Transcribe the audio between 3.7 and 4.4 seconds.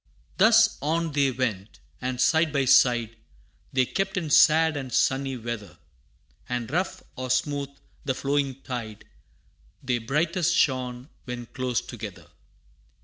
They kept in